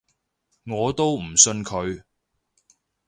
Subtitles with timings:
[0.65, 2.01] 我都唔信佢